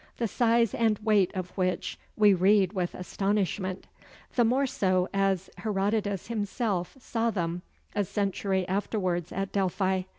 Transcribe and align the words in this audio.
the 0.17 0.27
size 0.27 0.73
and 0.73 0.97
weight 1.03 1.29
of 1.35 1.51
which 1.51 1.95
we 2.17 2.33
read 2.33 2.73
with 2.73 2.95
astonishment; 2.95 3.85
the 4.33 4.43
more 4.43 4.65
so 4.65 5.07
as 5.13 5.47
Herodotus 5.59 6.25
himself 6.25 6.95
saw 6.99 7.29
them 7.29 7.61
a 7.93 8.03
century 8.03 8.67
afterwards 8.67 9.31
at 9.31 9.51
Delphi. 9.51 10.01